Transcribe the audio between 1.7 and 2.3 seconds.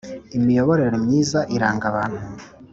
abantu.